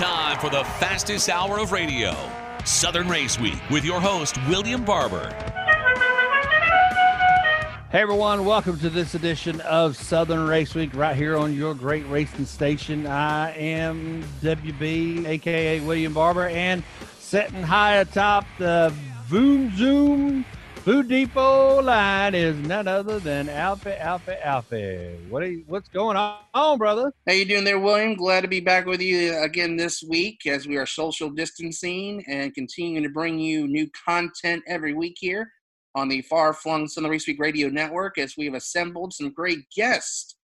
[0.00, 2.16] time for the fastest hour of radio,
[2.64, 5.28] Southern Race Week, with your host, William Barber.
[7.92, 12.08] Hey everyone, welcome to this edition of Southern Race Week right here on your great
[12.08, 13.06] racing station.
[13.06, 16.82] I am WB, aka William Barber, and
[17.18, 18.94] sitting high atop the
[19.28, 20.46] Voom Zoom
[20.84, 25.14] Food Depot line is none other than Alfie, Alfie, Alfie.
[25.28, 27.12] What are you, what's going on, brother?
[27.26, 28.14] How you doing there, William?
[28.14, 32.54] Glad to be back with you again this week as we are social distancing and
[32.54, 35.52] continuing to bring you new content every week here
[35.94, 40.36] on the Far Flung Southern Week Radio Network as we have assembled some great guests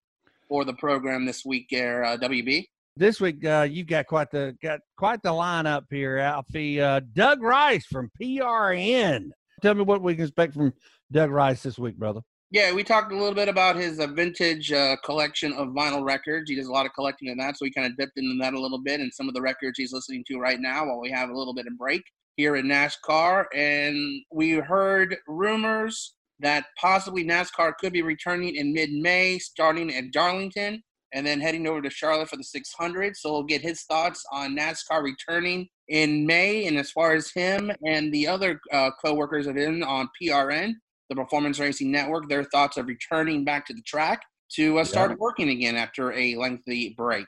[0.50, 2.66] for the program this week, there, uh, WB.
[2.94, 6.78] This week, uh, you've got quite the got quite the lineup here, Alfie.
[6.78, 9.30] Uh, Doug Rice from PRN.
[9.66, 10.72] Tell me what we can expect from
[11.10, 12.20] Doug Rice this week, brother.
[12.52, 16.48] Yeah, we talked a little bit about his uh, vintage uh, collection of vinyl records.
[16.48, 18.54] He does a lot of collecting in that, so we kind of dipped into that
[18.54, 21.10] a little bit and some of the records he's listening to right now while we
[21.10, 22.04] have a little bit of break
[22.36, 23.46] here in NASCAR.
[23.56, 30.12] And we heard rumors that possibly NASCAR could be returning in mid May, starting at
[30.12, 30.80] Darlington
[31.16, 33.16] and then heading over to Charlotte for the 600.
[33.16, 36.66] So we'll get his thoughts on NASCAR returning in May.
[36.66, 40.74] And as far as him and the other uh, co workers of him on PRN,
[41.08, 44.20] the Performance Racing Network, their thoughts of returning back to the track
[44.56, 45.16] to uh, start yeah.
[45.18, 47.26] working again after a lengthy break.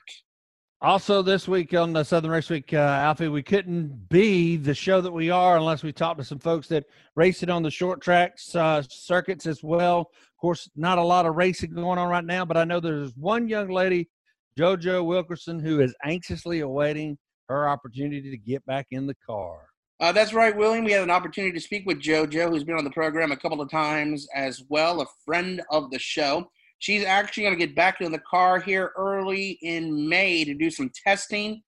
[0.81, 5.01] Also, this week on the Southern Race Week, uh, Alfie, we couldn't be the show
[5.01, 8.01] that we are unless we talked to some folks that race it on the short
[8.01, 10.11] tracks uh, circuits as well.
[10.39, 13.11] Of course, not a lot of racing going on right now, but I know there's
[13.17, 14.07] one young lady,
[14.57, 17.17] JoJo Wilkerson, who is anxiously awaiting
[17.49, 19.67] her opportunity to get back in the car.
[19.99, 20.85] Uh, that's right, William.
[20.85, 23.59] We had an opportunity to speak with JoJo, who's been on the program a couple
[23.59, 26.49] of times as well, a friend of the show.
[26.77, 30.71] She's actually going to get back in the car here early in May to do
[30.71, 31.61] some testing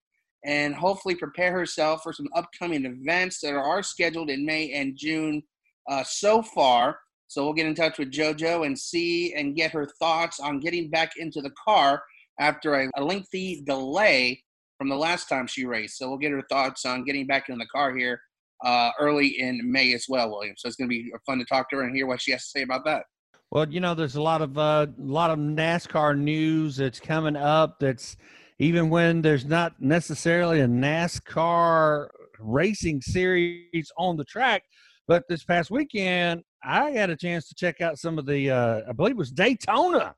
[0.46, 5.42] and hopefully prepare herself for some upcoming events that are scheduled in May and June
[5.90, 6.96] uh, so far.
[7.32, 10.90] So we'll get in touch with JoJo and see and get her thoughts on getting
[10.90, 12.02] back into the car
[12.38, 14.42] after a, a lengthy delay
[14.76, 15.96] from the last time she raced.
[15.96, 18.20] So we'll get her thoughts on getting back in the car here
[18.62, 20.56] uh, early in May as well, William.
[20.58, 22.42] So it's going to be fun to talk to her and hear what she has
[22.42, 23.04] to say about that.
[23.50, 27.36] Well, you know, there's a lot of a uh, lot of NASCAR news that's coming
[27.36, 27.80] up.
[27.80, 28.16] That's
[28.58, 34.64] even when there's not necessarily a NASCAR racing series on the track.
[35.08, 38.80] But this past weekend, I had a chance to check out some of the, uh,
[38.88, 40.14] I believe it was Daytona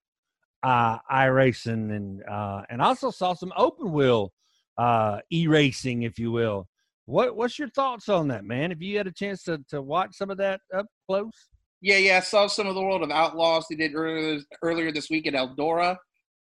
[0.65, 0.99] uh,
[1.31, 4.33] racing, and uh, and also saw some open wheel
[4.78, 6.69] uh, e racing, if you will.
[7.06, 8.71] What what's your thoughts on that, man?
[8.71, 11.33] Have you had a chance to to watch some of that up close?
[11.81, 15.11] Yeah, yeah, I saw some of the World of Outlaws they did earlier earlier this
[15.11, 15.97] week at Eldora.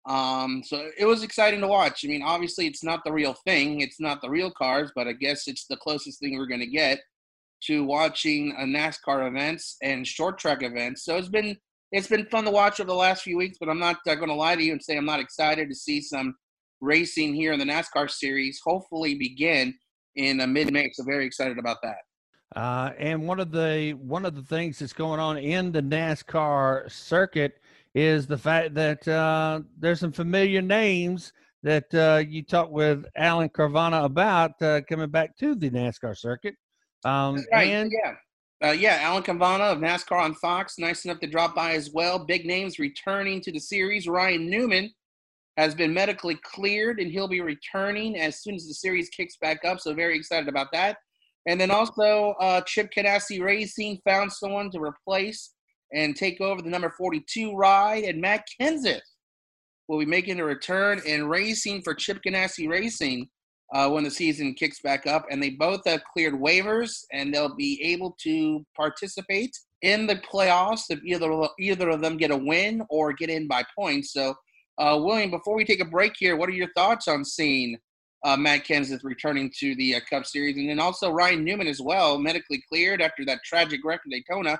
[0.06, 2.04] Um, so it was exciting to watch.
[2.04, 5.12] I mean, obviously it's not the real thing, it's not the real cars, but I
[5.12, 7.00] guess it's the closest thing we're going to get
[7.66, 11.04] to watching a NASCAR events and short track events.
[11.04, 11.56] So it's been
[11.92, 14.28] it's been fun to watch over the last few weeks, but I'm not uh, going
[14.28, 16.34] to lie to you and say I'm not excited to see some
[16.80, 18.60] racing here in the NASCAR series.
[18.64, 19.74] Hopefully, begin
[20.16, 20.90] in mid May.
[20.92, 21.98] So very excited about that.
[22.56, 26.90] Uh, and one of the one of the things that's going on in the NASCAR
[26.90, 27.58] circuit
[27.94, 31.32] is the fact that uh, there's some familiar names
[31.62, 36.54] that uh, you talked with Alan Cavanna about uh, coming back to the NASCAR circuit.
[37.04, 37.68] Um, right.
[37.68, 38.14] And yeah.
[38.62, 42.24] Uh, yeah, Alan Cavanna of NASCAR on Fox, nice enough to drop by as well.
[42.24, 44.08] Big names returning to the series.
[44.08, 44.90] Ryan Newman
[45.58, 49.64] has been medically cleared, and he'll be returning as soon as the series kicks back
[49.64, 49.80] up.
[49.80, 50.96] So very excited about that.
[51.46, 55.52] And then also, uh, Chip Ganassi Racing found someone to replace
[55.92, 58.04] and take over the number 42 ride.
[58.04, 59.00] And Matt Kenseth
[59.88, 63.28] will be making a return in racing for Chip Ganassi Racing
[63.74, 65.26] uh, when the season kicks back up.
[65.30, 70.84] And they both have cleared waivers, and they'll be able to participate in the playoffs
[70.88, 74.12] if either either of them get a win or get in by points.
[74.12, 74.34] So,
[74.78, 77.76] uh, William, before we take a break here, what are your thoughts on seeing
[78.24, 81.80] uh, Matt Kenseth returning to the uh, Cup Series, and then also Ryan Newman as
[81.80, 84.58] well, medically cleared after that tragic wreck in Daytona,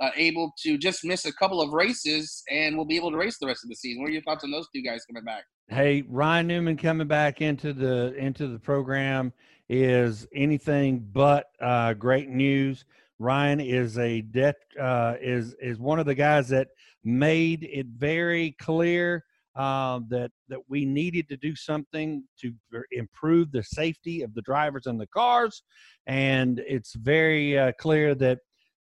[0.00, 3.36] uh, able to just miss a couple of races and will be able to race
[3.38, 4.00] the rest of the season.
[4.00, 5.44] What are your thoughts on those two guys coming back?
[5.68, 9.32] Hey, Ryan Newman coming back into the into the program
[9.68, 12.84] is anything but uh, great news.
[13.18, 16.68] Ryan is a death uh, is is one of the guys that
[17.04, 19.24] made it very clear
[19.54, 22.52] uh, that that we needed to do something to
[22.92, 25.62] improve the safety of the drivers and the cars,
[26.06, 28.38] and it's very uh, clear that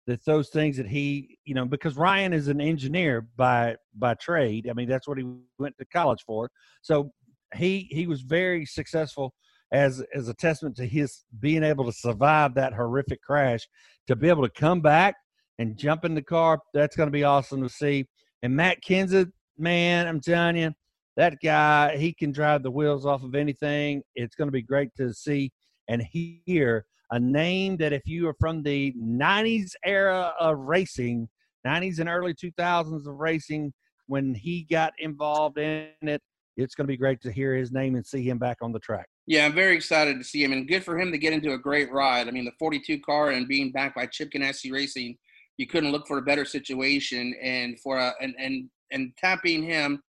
[0.10, 4.68] that those things that he you know because Ryan is an engineer by by trade.
[4.70, 5.26] I mean that's what he
[5.60, 6.50] went to college for.
[6.82, 7.12] So
[7.56, 9.34] he he was very successful
[9.72, 13.68] as as a testament to his being able to survive that horrific crash,
[14.08, 15.16] to be able to come back
[15.60, 16.60] and jump in the car.
[16.74, 18.06] That's going to be awesome to see.
[18.42, 20.72] And Matt Kenseth, man, I'm telling you,
[21.18, 24.02] that guy, he can drive the wheels off of anything.
[24.16, 25.52] It's going to be great to see
[25.88, 31.28] and hear a name that if you are from the 90s era of racing,
[31.66, 33.74] 90s and early 2000s of racing,
[34.08, 36.22] when he got involved in it,
[36.58, 38.80] it's going to be great to hear his name and see him back on the
[38.80, 39.08] track.
[39.28, 41.58] Yeah, I'm very excited to see him, and good for him to get into a
[41.58, 42.28] great ride.
[42.28, 45.18] I mean, the 42 car and being backed by Chip Ganassi Racing,
[45.58, 47.36] you couldn't look for a better situation.
[47.42, 50.02] And for a, and and and tapping him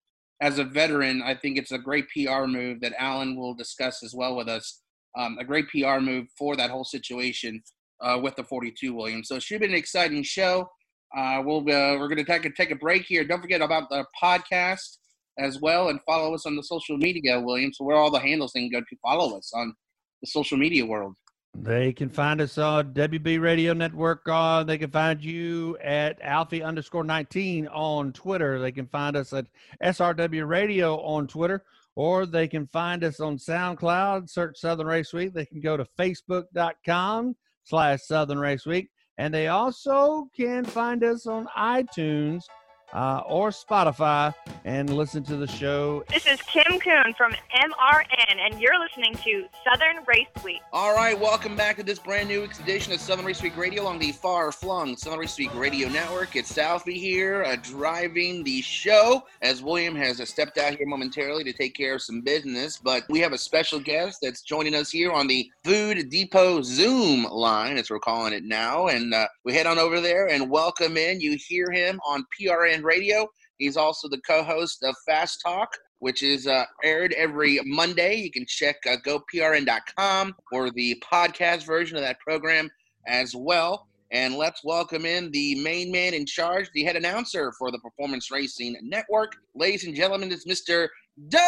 [0.40, 4.14] as a veteran, I think it's a great PR move that Alan will discuss as
[4.14, 4.82] well with us.
[5.18, 7.62] Um, a great PR move for that whole situation
[8.00, 9.28] uh, with the 42 Williams.
[9.28, 10.68] So it should be an exciting show.
[11.16, 13.24] Uh, we'll uh, we're going to take a, take a break here.
[13.24, 14.98] Don't forget about the podcast
[15.38, 17.72] as well, and follow us on the social media, William.
[17.72, 19.74] So where all the handles can go to follow us on
[20.20, 21.14] the social media world.
[21.60, 24.24] They can find us on WB Radio Network.
[24.66, 28.60] They can find you at Alfie underscore 19 on Twitter.
[28.60, 29.46] They can find us at
[29.82, 31.64] SRW Radio on Twitter,
[31.98, 34.30] or they can find us on SoundCloud.
[34.30, 35.34] Search Southern Race Week.
[35.34, 37.34] They can go to Facebook.com
[37.64, 38.88] slash Southern Race Week.
[39.18, 42.44] And they also can find us on iTunes
[42.92, 46.04] uh, or Spotify and listen to the show.
[46.08, 50.60] This is Kim Coon from MRN, and you're listening to Southern Race Week.
[50.72, 53.98] All right, welcome back to this brand new edition of Southern Race Week Radio on
[53.98, 56.36] the far flung Southern Race Week Radio Network.
[56.36, 61.44] It's Southie here, uh, driving the show as William has uh, stepped out here momentarily
[61.44, 62.78] to take care of some business.
[62.78, 67.24] But we have a special guest that's joining us here on the Food Depot Zoom
[67.24, 68.88] line, as we're calling it now.
[68.88, 71.20] And uh, we head on over there and welcome in.
[71.20, 73.28] You hear him on PRN Radio.
[73.58, 78.16] He's also the co-host of Fast Talk, which is uh, aired every Monday.
[78.16, 82.70] You can check uh, goprn.com or the podcast version of that program
[83.06, 83.88] as well.
[84.10, 88.30] And let's welcome in the main man in charge, the head announcer for the Performance
[88.30, 89.36] Racing Network.
[89.54, 90.88] Ladies and gentlemen, it's Mr.
[91.28, 91.42] Doug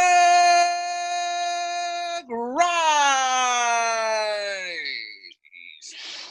[2.29, 2.65] Rice.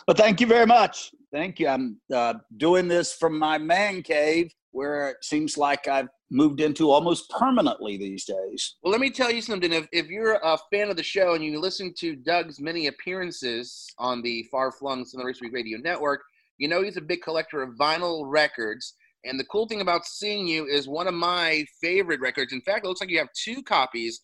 [0.07, 1.11] Well, thank you very much.
[1.31, 1.67] Thank you.
[1.67, 6.91] I'm uh, doing this from my man cave where it seems like I've moved into
[6.91, 8.75] almost permanently these days.
[8.83, 9.73] Well, let me tell you something.
[9.73, 13.87] If, if you're a fan of the show and you listen to Doug's many appearances
[13.97, 16.21] on the Far Flung Southern Radio Network,
[16.57, 18.93] you know he's a big collector of vinyl records.
[19.25, 22.53] And the cool thing about seeing you is one of my favorite records.
[22.53, 24.21] In fact, it looks like you have two copies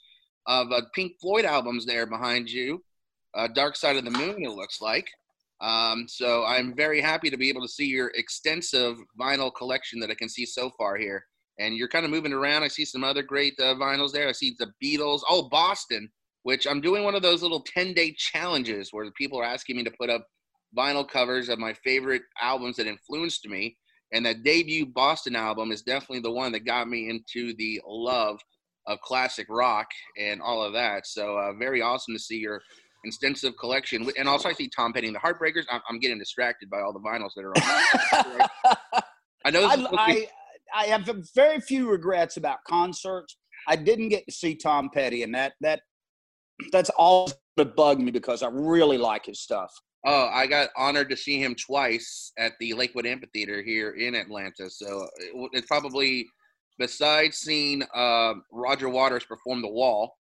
[0.47, 2.83] of uh, Pink Floyd albums there behind you.
[3.33, 5.07] Uh, Dark Side of the Moon, it looks like.
[5.65, 10.11] Um, so I'm very happy to be able to see your extensive vinyl collection that
[10.11, 11.25] I can see so far here.
[11.57, 12.61] And you're kind of moving around.
[12.61, 14.27] I see some other great uh, vinyls there.
[14.27, 15.21] I see the Beatles.
[15.27, 16.07] Oh, Boston,
[16.43, 19.83] which I'm doing one of those little 10 day challenges where people are asking me
[19.85, 20.27] to put up
[20.77, 23.75] vinyl covers of my favorite albums that influenced me.
[24.13, 28.39] And that debut Boston album is definitely the one that got me into the love
[28.85, 31.07] of classic rock and all of that.
[31.07, 32.61] So uh, very awesome to see your
[33.05, 34.09] extensive collection.
[34.17, 35.65] And also, I see Tom Petty and the Heartbreakers.
[35.69, 39.03] I'm, I'm getting distracted by all the vinyls that are on.
[39.45, 39.65] I know.
[39.65, 40.27] I, I,
[40.75, 43.37] I, have very few regrets about concerts.
[43.67, 45.81] I didn't get to see Tom Petty, and that that
[46.71, 49.71] that's all that bugged me because I really like his stuff.
[50.07, 54.69] Oh, I got honored to see him twice at the Lakewood Amphitheater here in Atlanta.
[54.69, 55.07] So
[55.51, 56.27] it's probably
[56.77, 60.15] besides seeing uh, Roger Waters perform The Wall,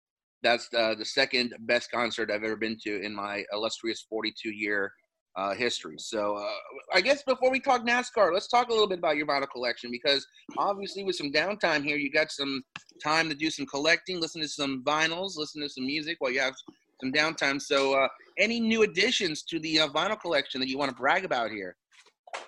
[0.44, 4.92] that's the, the second best concert I've ever been to in my illustrious 42 year
[5.36, 5.96] uh, history.
[5.98, 6.52] So uh,
[6.94, 9.90] I guess before we talk NASCAR, let's talk a little bit about your vinyl collection
[9.90, 12.62] because obviously with some downtime here, you got some
[13.04, 16.40] time to do some collecting, listen to some vinyls, listen to some music while you
[16.40, 16.54] have
[17.02, 17.62] some downtime.
[17.62, 18.08] So uh,
[18.38, 21.76] any new additions to the uh, vinyl collection that you want to brag about here?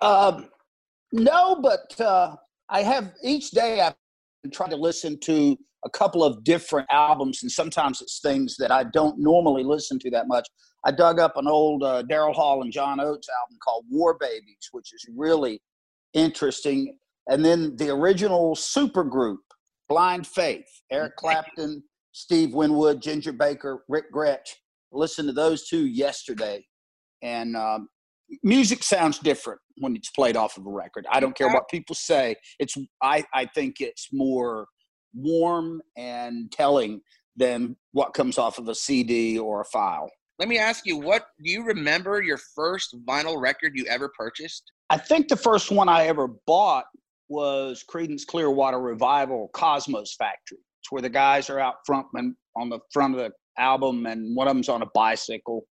[0.02, 0.50] Um,
[1.12, 2.36] no, but uh,
[2.70, 3.94] I have each day I
[4.52, 8.84] try to listen to a couple of different albums, and sometimes it's things that I
[8.86, 10.48] don't normally listen to that much.
[10.84, 14.70] I dug up an old uh, Daryl Hall and John Oates album called War Babies,
[14.72, 15.62] which is really
[16.14, 16.98] interesting.
[17.30, 19.38] And then the original supergroup,
[19.88, 24.46] Blind Faith, Eric Clapton, Steve Winwood, Ginger Baker, Rick Grech.
[24.92, 26.66] Listened to those two yesterday,
[27.22, 27.90] and um,
[28.44, 31.06] music sounds different when it's played off of a record.
[31.12, 32.36] I don't care what people say.
[32.60, 34.68] It's I I think it's more
[35.16, 37.02] warm and telling
[37.36, 40.10] than what comes off of a CD or a file.
[40.38, 44.72] Let me ask you, what do you remember your first vinyl record you ever purchased?
[44.90, 46.86] I think the first one I ever bought
[47.30, 50.60] was Creedence Clearwater Revival Cosmo's Factory.
[50.82, 54.36] It's where the guys are out front and on the front of the album, and
[54.36, 55.66] one of them's on a bicycle.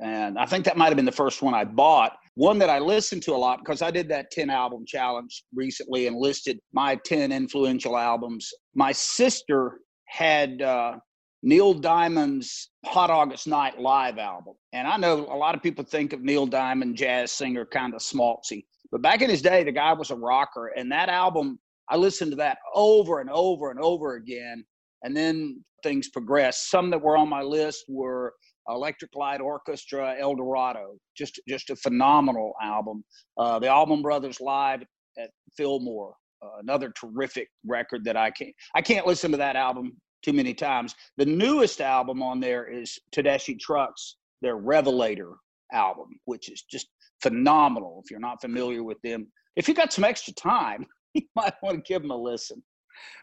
[0.00, 2.16] And I think that might have been the first one I bought.
[2.34, 6.08] One that I listened to a lot because I did that 10 album challenge recently
[6.08, 8.50] and listed my 10 influential albums.
[8.74, 10.96] My sister had uh,
[11.44, 14.54] Neil Diamond's Hot August Night live album.
[14.72, 18.00] And I know a lot of people think of Neil Diamond, jazz singer, kind of
[18.00, 18.64] smaltzy.
[18.90, 20.68] But back in his day, the guy was a rocker.
[20.68, 21.58] And that album,
[21.88, 24.64] I listened to that over and over and over again.
[25.02, 26.70] And then things progressed.
[26.70, 28.32] Some that were on my list were
[28.68, 33.04] Electric Light Orchestra, Eldorado, just just a phenomenal album.
[33.38, 34.82] Uh, the Allman Brothers live
[35.18, 39.96] at Fillmore, uh, another terrific record that I can't I can't listen to that album
[40.24, 40.94] too many times.
[41.18, 45.34] The newest album on there is Tedeschi Trucks, their Revelator
[45.72, 46.88] album, which is just
[47.22, 48.02] phenomenal.
[48.04, 51.76] If you're not familiar with them, if you got some extra time, you might want
[51.76, 52.62] to give them a listen.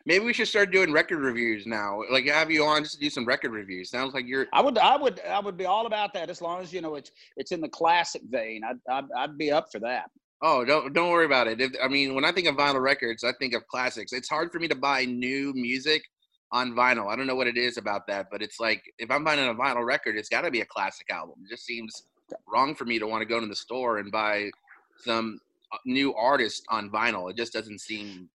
[0.06, 2.02] Maybe we should start doing record reviews now.
[2.12, 3.90] Like have you on just to do some record reviews.
[3.90, 4.48] Sounds like you're.
[4.54, 6.96] I would, I would, I would be all about that as long as you know
[6.96, 8.62] it's it's in the classic vein.
[8.64, 10.10] I'd I'd, I'd be up for that.
[10.42, 11.62] Oh, don't don't worry about it.
[11.62, 14.12] If, I mean, when I think of vinyl records, I think of classics.
[14.12, 16.04] It's hard for me to buy new music
[16.52, 17.12] on vinyl.
[17.12, 19.54] I don't know what it is about that, but it's like if I'm buying a
[19.54, 21.36] vinyl record, it's got to be a classic album.
[21.46, 22.04] It just seems
[22.52, 24.50] wrong for me to want to go to the store and buy
[24.98, 25.40] some
[25.72, 27.30] uh, new artist on vinyl.
[27.30, 28.30] It just doesn't seem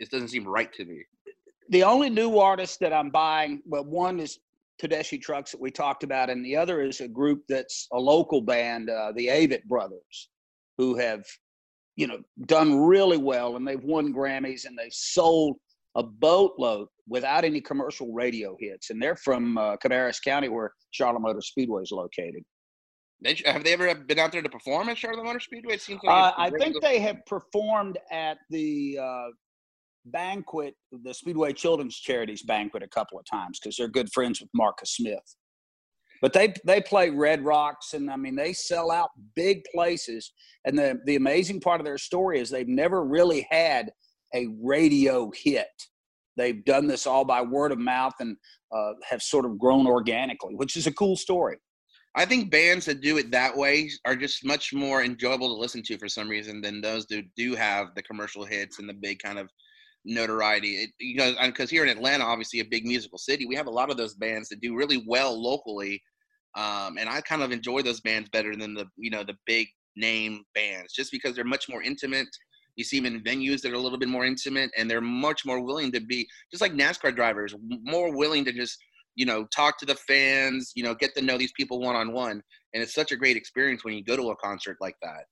[0.00, 1.04] it doesn't seem right to me.
[1.68, 4.40] The only new artist that I'm buying, well, one is
[4.82, 8.40] Tedeschi Trucks that we talked about, and the other is a group that's a local
[8.40, 10.30] band, uh, the Avett Brothers,
[10.78, 11.24] who have,
[11.96, 15.56] you know, done really well, and they've won Grammys, and they've sold
[15.96, 21.20] a boatload without any commercial radio hits, and they're from uh, Cabarrus County, where Charlotte
[21.20, 22.42] Motor Speedway is located.
[23.22, 25.74] They, have they ever been out there to perform at Charlotte Motor Speedway?
[25.74, 29.26] It seems like uh, I think they have performed at the uh,
[30.06, 34.50] banquet, the Speedway Children's Charities banquet, a couple of times because they're good friends with
[34.54, 35.36] Marcus Smith.
[36.22, 40.32] But they they play Red Rocks, and I mean they sell out big places.
[40.64, 43.90] And the the amazing part of their story is they've never really had
[44.34, 45.68] a radio hit.
[46.36, 48.36] They've done this all by word of mouth and
[48.74, 51.58] uh, have sort of grown organically, which is a cool story.
[52.14, 55.82] I think bands that do it that way are just much more enjoyable to listen
[55.84, 59.20] to for some reason than those that do have the commercial hits and the big
[59.20, 59.48] kind of
[60.04, 60.76] notoriety.
[60.76, 63.70] It, you know, because here in Atlanta, obviously a big musical city, we have a
[63.70, 66.02] lot of those bands that do really well locally,
[66.56, 69.68] um, and I kind of enjoy those bands better than the you know the big
[69.96, 72.28] name bands, just because they're much more intimate.
[72.76, 75.44] You see them in venues that are a little bit more intimate, and they're much
[75.44, 77.54] more willing to be just like NASCAR drivers,
[77.84, 78.78] more willing to just
[79.16, 82.12] you know talk to the fans, you know, get to know these people one on
[82.12, 82.42] one,
[82.74, 85.24] and it's such a great experience when you go to a concert like that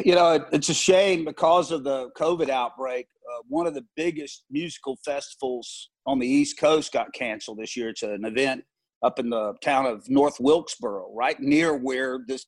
[0.00, 3.06] you know, it's a shame because of the COVID outbreak.
[3.28, 7.88] Uh, one of the biggest musical festivals on the East Coast got canceled this year.
[7.90, 8.64] It's an event
[9.02, 12.46] up in the town of North Wilkesboro, right near where this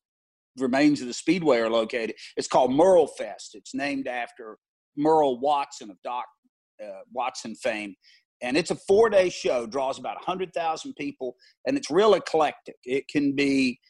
[0.57, 2.15] remains of the Speedway are located.
[2.37, 3.55] It's called Merle Fest.
[3.55, 4.59] It's named after
[4.97, 6.25] Merle Watson of Doc
[6.83, 7.95] uh, Watson fame.
[8.41, 11.35] And it's a four day show, draws about 100,000 people,
[11.67, 12.77] and it's real eclectic.
[12.85, 13.81] It can be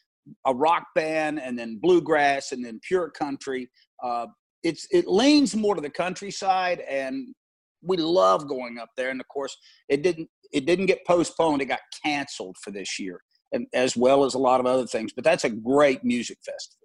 [0.45, 3.69] a rock band and then bluegrass and then pure country.
[4.03, 4.27] Uh,
[4.63, 7.33] it's it leans more to the countryside, and
[7.81, 9.09] we love going up there.
[9.09, 9.55] And of course,
[9.87, 13.21] it didn't it didn't get postponed; it got canceled for this year,
[13.53, 15.13] and as well as a lot of other things.
[15.13, 16.79] But that's a great music festival.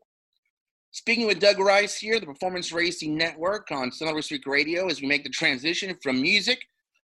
[0.92, 5.08] Speaking with Doug Rice here, the Performance Racing Network on Southern Week Radio, as we
[5.08, 6.60] make the transition from music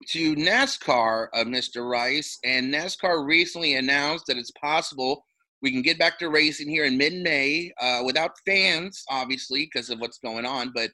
[0.08, 1.88] to NASCAR, uh, Mr.
[1.88, 2.39] Rice.
[2.44, 5.24] And NASCAR recently announced that it's possible
[5.66, 10.00] we can get back to racing here in mid-May uh, without fans, obviously, because of
[10.00, 10.72] what's going on.
[10.76, 10.92] But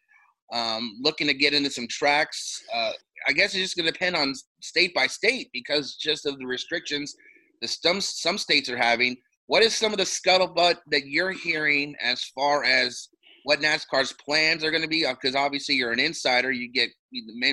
[0.54, 2.63] um, looking to get into some tracks.
[2.74, 2.94] Uh,
[3.28, 6.46] I guess it's just going to depend on state by state because just of the
[6.46, 7.13] restrictions
[7.62, 9.18] the some some states are having.
[9.48, 13.10] What is some of the scuttlebutt that you're hearing as far as
[13.44, 15.06] what NASCAR's plans are going to be?
[15.06, 16.90] Because obviously you're an insider, you get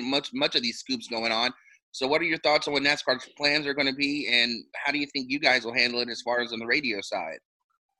[0.03, 1.51] much much of these scoops going on.
[1.91, 4.91] So, what are your thoughts on what NASCAR's plans are going to be, and how
[4.91, 7.39] do you think you guys will handle it as far as on the radio side?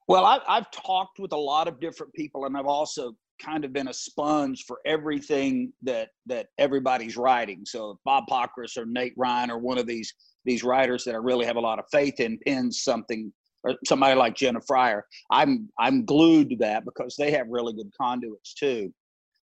[0.07, 3.71] Well, I, I've talked with a lot of different people, and I've also kind of
[3.71, 7.63] been a sponge for everything that that everybody's writing.
[7.65, 10.13] So, Bob Pockrass or Nate Ryan or one of these
[10.45, 13.31] these writers that I really have a lot of faith in pins something
[13.63, 15.05] or somebody like Jenna Fryer.
[15.31, 18.93] I'm I'm glued to that because they have really good conduits too.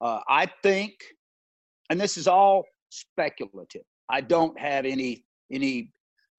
[0.01, 0.93] Uh, I think,
[1.89, 3.83] and this is all speculative.
[4.13, 5.91] I don't have any any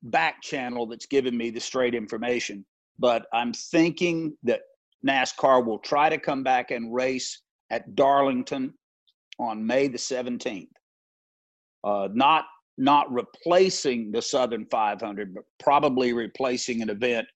[0.04, 2.64] back channel that's giving me the straight information,
[3.00, 4.60] but I'm thinking that
[5.04, 8.74] NASCAR will try to come back and race at Darlington
[9.40, 10.68] on May the 17th.
[11.82, 12.44] Uh, not
[12.78, 17.26] not replacing the Southern 500, but probably replacing an event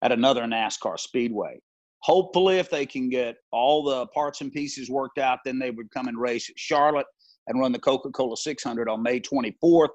[0.00, 1.60] at another NASCAR speedway.
[2.00, 5.90] Hopefully, if they can get all the parts and pieces worked out, then they would
[5.90, 7.06] come and race at Charlotte
[7.46, 9.88] and run the Coca Cola 600 on May 24th.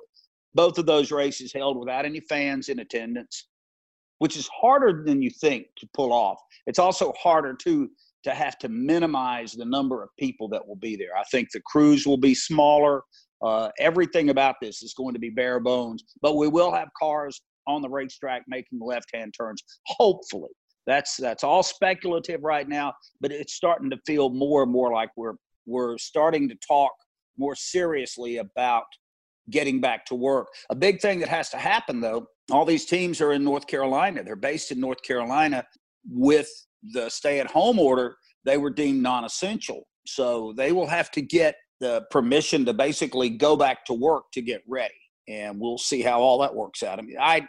[0.54, 3.48] Both of those races held without any fans in attendance,
[4.20, 6.40] which is harder than you think to pull off.
[6.66, 7.90] It's also harder, too,
[8.24, 11.16] to have to minimize the number of people that will be there.
[11.18, 13.04] I think the crews will be smaller.
[13.42, 17.42] Uh, everything about this is going to be bare bones, but we will have cars
[17.68, 19.62] on the racetrack making left-hand turns.
[19.86, 20.50] Hopefully,
[20.88, 25.10] that's that's all speculative right now, but it's starting to feel more and more like
[25.16, 25.36] we're
[25.66, 26.92] we're starting to talk
[27.38, 28.86] more seriously about
[29.50, 30.48] getting back to work.
[30.70, 34.24] A big thing that has to happen though, all these teams are in North Carolina.
[34.24, 35.66] They're based in North Carolina
[36.10, 36.50] with
[36.94, 38.18] the stay-at-home order.
[38.46, 43.56] They were deemed non-essential, so they will have to get the permission to basically go
[43.56, 44.96] back to work to get ready
[45.28, 47.46] and we'll see how all that works out i mean i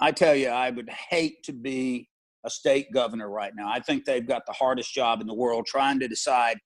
[0.00, 2.08] i tell you i would hate to be
[2.44, 5.66] a state governor right now i think they've got the hardest job in the world
[5.66, 6.58] trying to decide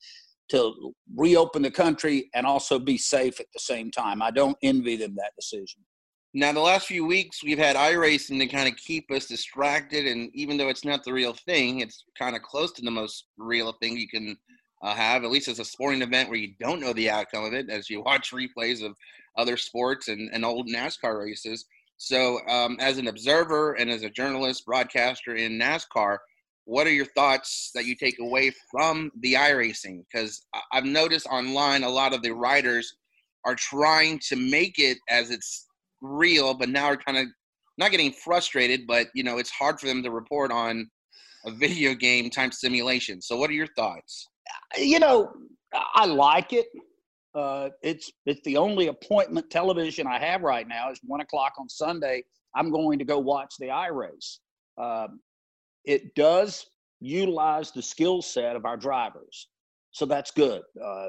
[0.49, 4.97] to reopen the country and also be safe at the same time i don't envy
[4.97, 5.81] them that decision
[6.35, 10.31] now the last few weeks we've had iRacing to kind of keep us distracted and
[10.35, 13.73] even though it's not the real thing it's kind of close to the most real
[13.81, 14.37] thing you can
[14.83, 17.55] uh, have, at least as a sporting event where you don't know the outcome of
[17.55, 18.97] it, as you watch replays of
[19.37, 21.65] other sports and, and old NASCAR races.
[21.99, 26.19] So, um, as an observer and as a journalist, broadcaster in NASCAR,
[26.67, 30.05] what are your thoughts that you take away from the iRacing?
[30.11, 32.93] Because I've noticed online a lot of the riders
[33.45, 35.67] are trying to make it as it's
[36.03, 37.27] real, but now are kind of
[37.79, 40.91] not getting frustrated, but you know, it's hard for them to report on
[41.47, 43.23] a video game time simulation.
[43.23, 44.27] So, what are your thoughts?
[44.77, 45.33] you know,
[45.95, 46.67] I like it.
[47.35, 51.69] Uh, it's it's the only appointment television I have right now is one o'clock on
[51.69, 52.25] Sunday.
[52.55, 54.39] I'm going to go watch the iRace.
[54.79, 55.21] Um,
[55.87, 56.67] it does
[57.01, 59.49] utilize the skill set of our drivers,
[59.91, 60.63] so that's good.
[60.83, 61.09] Uh,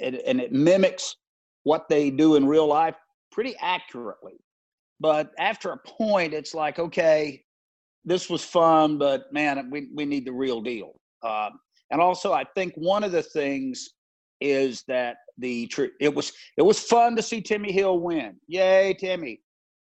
[0.00, 1.16] and, and it mimics
[1.64, 2.94] what they do in real life
[3.32, 4.34] pretty accurately.
[5.00, 7.42] But after a point, it's like, okay,
[8.04, 11.00] this was fun, but man, we, we need the real deal.
[11.22, 11.50] Uh,
[11.90, 13.90] and also, I think one of the things
[14.40, 18.36] is that the it was it was fun to see Timmy Hill win.
[18.46, 19.40] Yay, Timmy!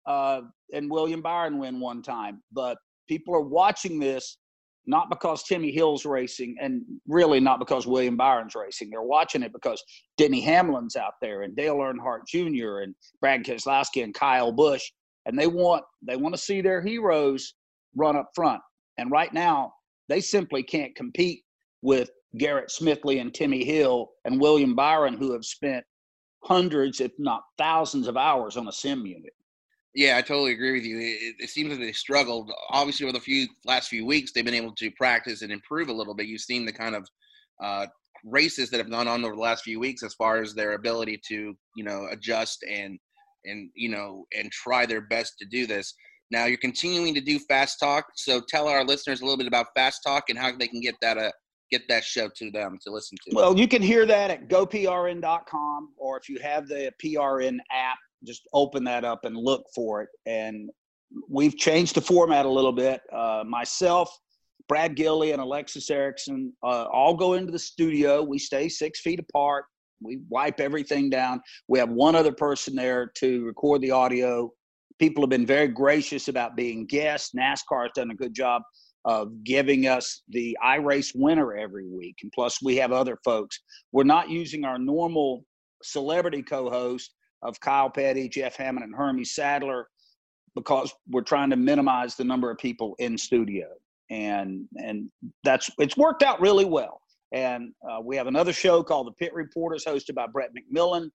[0.07, 0.43] Uh,
[0.73, 2.43] and William Byron win one time.
[2.53, 4.39] But people are watching this
[4.87, 8.91] not because Timmy Hill's racing, and really not because William Byron's racing.
[8.91, 9.83] They're watching it because
[10.19, 12.81] Denny Hamlin's out there, and Dale Earnhardt Jr.
[12.81, 14.85] and Brad Keselowski and Kyle Busch,
[15.27, 17.55] and they want they want to see their heroes
[17.97, 18.61] run up front.
[18.99, 19.73] And right now,
[20.09, 21.41] they simply can't compete
[21.83, 25.85] with Garrett Smithley and Timmy Hill and William Byron, who have spent
[26.43, 29.33] hundreds, if not thousands, of hours on a sim unit.
[29.95, 30.99] Yeah, I totally agree with you.
[30.99, 32.53] It, it seems that they struggled.
[32.71, 35.93] Obviously, over the few last few weeks, they've been able to practice and improve a
[35.93, 36.27] little bit.
[36.27, 37.09] You've seen the kind of
[37.63, 37.87] uh,
[38.25, 41.21] races that have gone on over the last few weeks, as far as their ability
[41.29, 42.99] to, you know, adjust and
[43.45, 45.95] and you know and try their best to do this.
[46.31, 49.67] Now you're continuing to do fast talk, so tell our listeners a little bit about
[49.77, 51.31] fast talk and how they can get that uh,
[51.71, 53.35] get that show to them to listen to?
[53.35, 58.47] Well, you can hear that at goprn.com, or if you have the PRN app, just
[58.53, 60.09] open that up and look for it.
[60.27, 60.71] And
[61.29, 63.01] we've changed the format a little bit.
[63.13, 64.17] Uh, myself,
[64.69, 68.23] Brad Gillie, and Alexis Erickson uh, all go into the studio.
[68.23, 69.65] We stay six feet apart.
[70.03, 71.41] We wipe everything down.
[71.69, 74.51] We have one other person there to record the audio.
[74.99, 77.35] People have been very gracious about being guests.
[77.37, 78.63] NASCAR has done a good job
[79.05, 82.17] of giving us the iRace winner every week.
[82.23, 83.61] And plus, we have other folks.
[83.93, 85.45] We're not using our normal
[85.83, 87.11] celebrity co host
[87.45, 89.89] of Kyle Petty, Jeff Hammond, and Hermie Sadler
[90.55, 93.67] because we're trying to minimize the number of people in studio.
[94.11, 95.11] And, and
[95.43, 97.01] that's it's worked out really well.
[97.33, 101.09] And uh, we have another show called The Pit Reporters, hosted by Brett McMillan.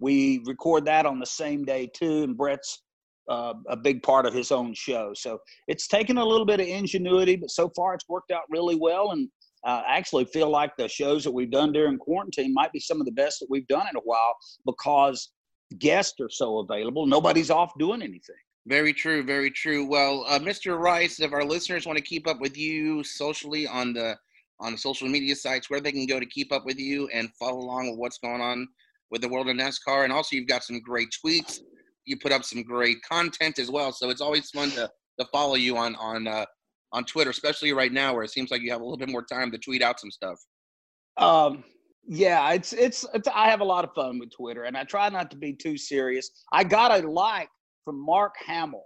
[0.00, 2.82] We record that on the same day too, and Brett's
[3.28, 5.12] uh, a big part of his own show.
[5.14, 8.76] So it's taken a little bit of ingenuity, but so far it's worked out really
[8.76, 9.10] well.
[9.10, 9.28] And
[9.64, 13.06] uh, actually feel like the shows that we've done during quarantine might be some of
[13.06, 15.32] the best that we've done in a while because
[15.78, 17.06] guests are so available.
[17.06, 18.36] Nobody's off doing anything.
[18.66, 19.22] Very true.
[19.22, 19.86] Very true.
[19.86, 20.78] Well, uh, Mr.
[20.78, 24.16] Rice, if our listeners want to keep up with you socially on the
[24.60, 27.30] on the social media sites, where they can go to keep up with you and
[27.38, 28.66] follow along with what's going on
[29.10, 31.60] with the world of NASCAR, and also you've got some great tweets
[32.08, 33.92] you put up some great content as well.
[33.92, 36.46] So it's always fun to, to follow you on on uh,
[36.92, 39.22] on Twitter, especially right now where it seems like you have a little bit more
[39.22, 40.38] time to tweet out some stuff.
[41.18, 41.64] Um,
[42.10, 45.08] Yeah, it's, it's, it's I have a lot of fun with Twitter, and I try
[45.10, 46.30] not to be too serious.
[46.52, 47.50] I got a like
[47.84, 48.84] from Mark Hamill.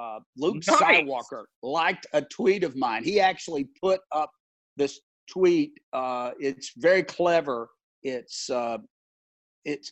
[0.00, 0.78] Uh, Luke nice.
[0.78, 3.02] Skywalker liked a tweet of mine.
[3.02, 4.30] He actually put up
[4.76, 5.72] this tweet.
[5.92, 7.68] Uh, it's very clever.
[8.02, 8.78] It's uh,
[9.64, 9.90] it's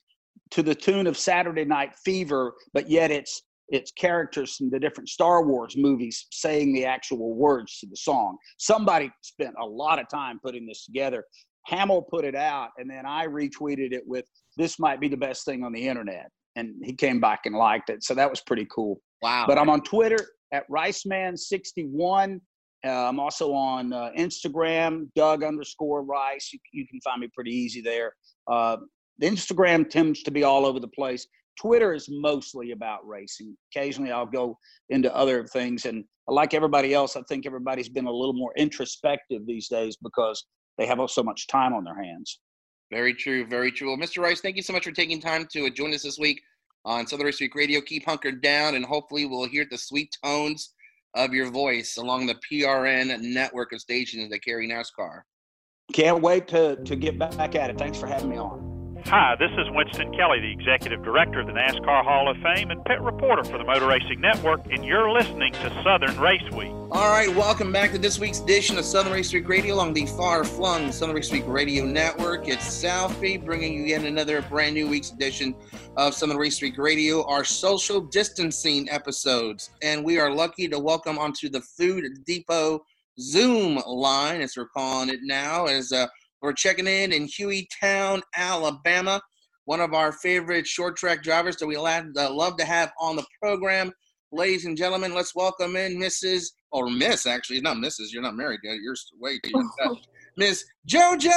[0.50, 5.08] to the tune of Saturday Night Fever, but yet it's it's characters from the different
[5.08, 8.36] Star Wars movies saying the actual words to the song.
[8.58, 11.24] Somebody spent a lot of time putting this together.
[11.66, 15.44] Hamill put it out, and then I retweeted it with "This might be the best
[15.44, 18.02] thing on the internet," and he came back and liked it.
[18.02, 19.00] So that was pretty cool.
[19.22, 19.44] Wow!
[19.46, 20.18] But I'm on Twitter
[20.52, 22.40] at Riceman61.
[22.86, 26.50] Uh, I'm also on uh, Instagram, Doug underscore Rice.
[26.52, 28.12] You, you, can find me pretty easy there.
[28.46, 28.76] Uh,
[29.22, 31.26] Instagram tends to be all over the place.
[31.58, 33.56] Twitter is mostly about racing.
[33.72, 34.58] Occasionally, I'll go
[34.90, 35.86] into other things.
[35.86, 40.44] And like everybody else, I think everybody's been a little more introspective these days because
[40.78, 42.40] they have so much time on their hands.
[42.90, 43.46] Very true.
[43.46, 43.88] Very true.
[43.88, 44.22] Well, Mr.
[44.22, 46.40] Rice, thank you so much for taking time to uh, join us this week
[46.84, 47.80] on Southern Race Week Radio.
[47.80, 50.74] Keep hunkered down, and hopefully, we'll hear the sweet tones
[51.14, 55.22] of your voice along the PRN network of stations that carry NASCAR.
[55.92, 57.78] Can't wait to, to get back at it.
[57.78, 58.73] Thanks for having me on.
[59.08, 62.82] Hi, this is Winston Kelley, the Executive Director of the NASCAR Hall of Fame and
[62.86, 66.70] pit reporter for the Motor Racing Network, and you're listening to Southern Race Week.
[66.90, 70.06] All right, welcome back to this week's edition of Southern Race Week Radio along the
[70.06, 72.48] far-flung Southern Race Week Radio Network.
[72.48, 75.54] It's Southie bringing you yet another brand new week's edition
[75.98, 79.68] of Southern Race Week Radio, our social distancing episodes.
[79.82, 82.86] And we are lucky to welcome onto the Food Depot
[83.20, 86.06] Zoom line, as we're calling it now, as uh,
[86.44, 89.18] we're checking in in Hueytown, Alabama.
[89.64, 93.24] One of our favorite short track drivers that we uh, love to have on the
[93.42, 93.90] program.
[94.30, 96.48] Ladies and gentlemen, let's welcome in Mrs.
[96.70, 98.12] or Miss, actually, not Mrs.
[98.12, 98.76] You're not married yet.
[98.82, 99.70] You're way too
[100.36, 101.30] Miss JoJo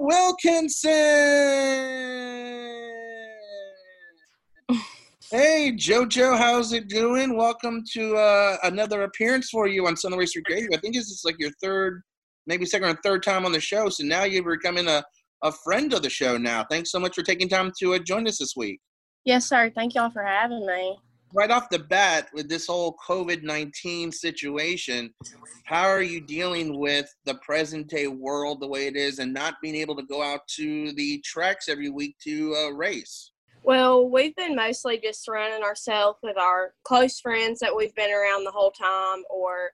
[0.00, 0.90] Wilkinson.
[5.30, 7.38] Hey Jojo, how's it doing?
[7.38, 10.68] Welcome to uh, another appearance for you on Southern Race Radio.
[10.74, 12.02] I think this is like your third
[12.46, 13.88] maybe second or third time on the show.
[13.88, 15.04] So now you're becoming a,
[15.42, 16.64] a friend of the show now.
[16.70, 18.80] Thanks so much for taking time to uh, join us this week.
[19.24, 19.70] Yes, sir.
[19.74, 20.98] Thank y'all for having me.
[21.32, 25.14] Right off the bat, with this whole COVID 19 situation,
[25.64, 29.54] how are you dealing with the present day world the way it is and not
[29.62, 33.30] being able to go out to the tracks every week to uh, race?
[33.62, 38.44] Well, we've been mostly just surrounding ourselves with our close friends that we've been around
[38.44, 39.70] the whole time or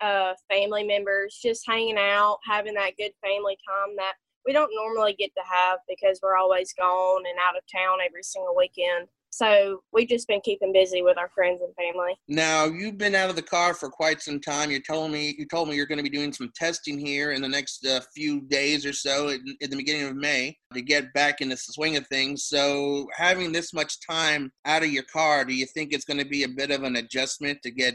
[0.00, 4.14] uh, family members, just hanging out, having that good family time that
[4.46, 8.22] we don't normally get to have because we're always gone and out of town every
[8.22, 9.08] single weekend.
[9.30, 12.14] So we've just been keeping busy with our friends and family.
[12.28, 14.70] Now you've been out of the car for quite some time.
[14.70, 17.42] You told me you told me you're going to be doing some testing here in
[17.42, 21.12] the next uh, few days or so in, in the beginning of May to get
[21.12, 22.44] back in the swing of things.
[22.44, 26.28] So having this much time out of your car, do you think it's going to
[26.28, 27.94] be a bit of an adjustment to get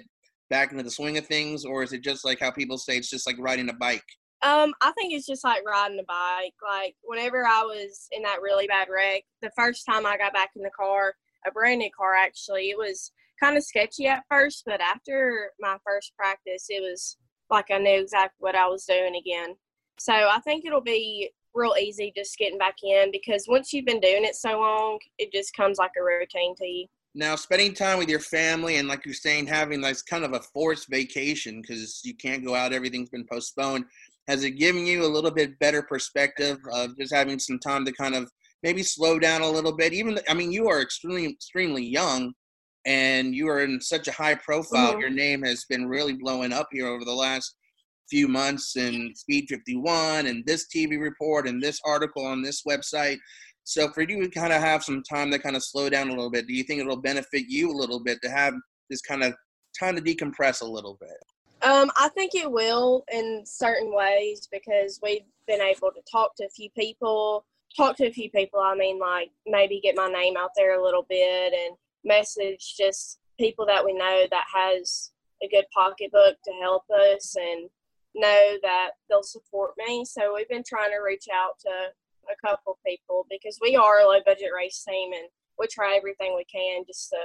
[0.54, 3.10] back into the swing of things, or is it just like how people say it's
[3.10, 4.06] just like riding a bike?
[4.44, 6.54] Um, I think it's just like riding a bike.
[6.64, 10.52] Like whenever I was in that really bad wreck, the first time I got back
[10.56, 11.16] in the car,
[11.48, 13.12] a brand new car actually, it was
[13.42, 17.18] kind of sketchy at first, but after my first practice, it was
[17.50, 19.56] like I knew exactly what I was doing again.
[19.98, 24.00] So I think it'll be real easy just getting back in because once you've been
[24.00, 26.86] doing it so long, it just comes like a routine to you.
[27.16, 30.40] Now, spending time with your family and, like you're saying, having like kind of a
[30.40, 33.86] forced vacation because you can't go out, everything's been postponed.
[34.28, 37.92] Has it given you a little bit better perspective of just having some time to
[37.92, 38.32] kind of
[38.64, 39.94] maybe slow down a little bit?
[39.94, 42.34] Even, I mean, you are extremely, extremely young
[42.86, 44.92] and you are in such a high profile.
[44.92, 45.02] Mm-hmm.
[45.02, 47.56] Your name has been really blowing up here over the last
[48.10, 53.18] few months and Speed 51 and this TV report and this article on this website.
[53.64, 56.14] So for you to kind of have some time to kind of slow down a
[56.14, 58.54] little bit, do you think it'll benefit you a little bit to have
[58.90, 59.34] this kind of
[59.80, 61.18] time to decompress a little bit?
[61.62, 66.46] Um, I think it will in certain ways because we've been able to talk to
[66.46, 67.46] a few people.
[67.78, 68.60] Talk to a few people.
[68.60, 73.20] I mean, like maybe get my name out there a little bit and message just
[73.40, 77.70] people that we know that has a good pocketbook to help us and
[78.14, 80.06] know that they'll support me.
[80.06, 81.70] So we've been trying to reach out to
[82.32, 85.28] a couple people because we are a low budget race team and
[85.60, 87.18] we try everything we can just to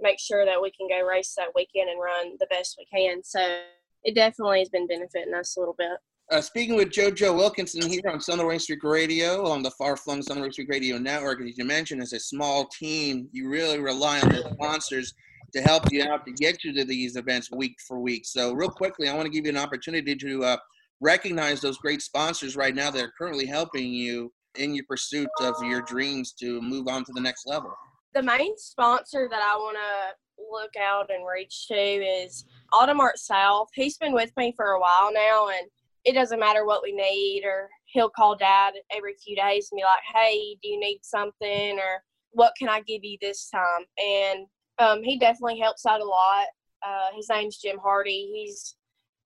[0.00, 3.22] make sure that we can go race that weekend and run the best we can.
[3.22, 3.60] So
[4.04, 5.98] it definitely has been benefiting us a little bit.
[6.30, 10.22] Uh, speaking with JoJo Wilkinson here on Southern Race Street Radio on the far flung
[10.22, 14.20] Southern Race Street Radio network, as you mentioned, as a small team, you really rely
[14.20, 15.12] on the sponsors
[15.52, 18.24] to help you out to get you to these events week for week.
[18.24, 20.56] So, real quickly, I want to give you an opportunity to uh,
[21.00, 25.54] recognize those great sponsors right now that are currently helping you in your pursuit of
[25.62, 27.72] your dreams to move on to the next level?
[28.14, 33.68] The main sponsor that I want to look out and reach to is Automart South.
[33.74, 35.68] He's been with me for a while now, and
[36.04, 39.84] it doesn't matter what we need, or he'll call dad every few days and be
[39.84, 41.78] like, hey, do you need something?
[41.78, 43.84] Or what can I give you this time?
[43.98, 44.46] And
[44.78, 46.46] um, he definitely helps out a lot.
[46.84, 48.30] Uh, his name's Jim Hardy.
[48.34, 48.76] He's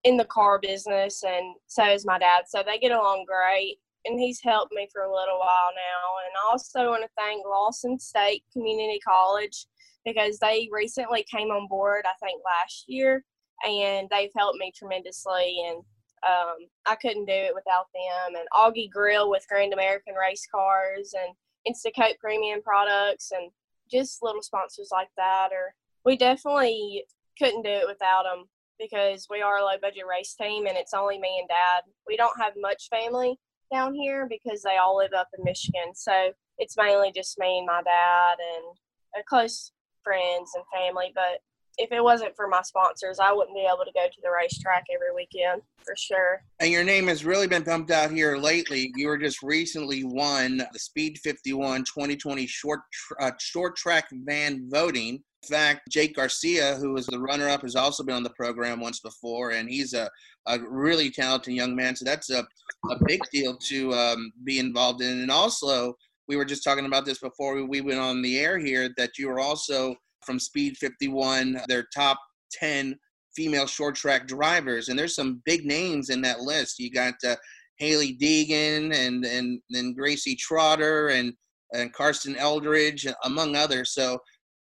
[0.04, 2.44] in the car business, and so is my dad.
[2.46, 6.14] So they get along great, and he's helped me for a little while now.
[6.24, 9.66] And I also want to thank Lawson State Community College
[10.04, 13.24] because they recently came on board, I think last year,
[13.66, 15.64] and they've helped me tremendously.
[15.66, 15.78] And
[16.26, 18.36] um, I couldn't do it without them.
[18.36, 21.34] And Augie Grill with Grand American Race Cars and
[21.66, 23.50] Instacoat Premium products and
[23.90, 25.48] just little sponsors like that.
[25.52, 27.04] Or we definitely
[27.38, 28.44] couldn't do it without them
[28.78, 31.82] because we are a low budget race team and it's only me and dad.
[32.06, 33.38] We don't have much family
[33.72, 35.94] down here because they all live up in Michigan.
[35.94, 38.76] So it's mainly just me and my dad and
[39.18, 41.12] uh, close friends and family.
[41.14, 41.40] But
[41.78, 44.84] if it wasn't for my sponsors, I wouldn't be able to go to the racetrack
[44.94, 46.42] every weekend for sure.
[46.60, 48.92] And your name has really been pumped out here lately.
[48.96, 52.80] You were just recently won the Speed 51 2020 short
[53.20, 55.22] uh, short track van voting.
[55.42, 58.80] In fact, Jake Garcia, who was the runner up, has also been on the program
[58.80, 60.08] once before, and he's a,
[60.46, 61.94] a really talented young man.
[61.96, 62.46] So that's a,
[62.90, 65.20] a big deal to um, be involved in.
[65.20, 65.96] And also,
[66.28, 69.28] we were just talking about this before we went on the air here that you
[69.28, 72.18] were also from Speed 51, their top
[72.52, 72.96] 10
[73.34, 74.88] female short track drivers.
[74.88, 76.78] And there's some big names in that list.
[76.78, 77.37] You got uh,
[77.78, 81.32] Hailie Deegan and, and, and Gracie Trotter and,
[81.72, 83.92] and Karsten Eldridge, among others.
[83.92, 84.18] So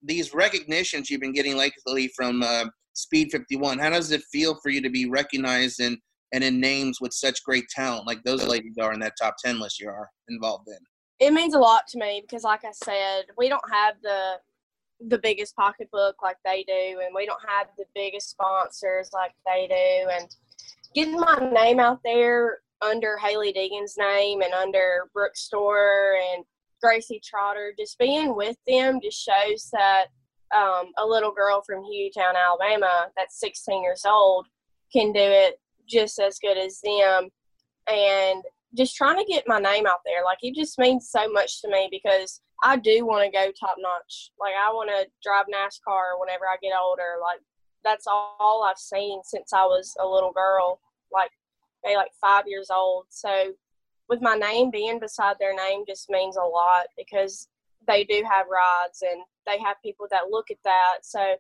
[0.04, 4.70] these recognitions you've been getting lately from uh, Speed 51, how does it feel for
[4.70, 5.98] you to be recognized and,
[6.34, 9.60] and in names with such great talent like those ladies are in that top 10
[9.60, 10.78] list you are involved in?
[11.20, 14.34] It means a lot to me because, like I said, we don't have the
[15.00, 19.68] the biggest pocketbook like they do, and we don't have the biggest sponsors like they
[19.68, 20.10] do.
[20.12, 20.36] And
[20.94, 26.44] getting my name out there under Hailie Deegan's name and under Brooke Storer and
[26.82, 30.06] Gracie Trotter, just being with them just shows that
[30.56, 34.48] um, a little girl from Hueytown, Alabama, that's 16 years old,
[34.94, 37.30] can do it just as good as them.
[37.90, 38.44] And
[38.76, 41.70] just trying to get my name out there, like it just means so much to
[41.70, 44.32] me because I do want to go top notch.
[44.40, 47.16] Like I want to drive NASCAR whenever I get older.
[47.22, 47.40] Like
[47.84, 50.80] that's all I've seen since I was a little girl,
[51.12, 51.32] like
[51.84, 53.06] maybe like five years old.
[53.10, 53.54] So
[54.10, 57.48] with my name being beside their name just means a lot because
[57.88, 60.98] they do have rides and they have people that look at that.
[61.04, 61.36] So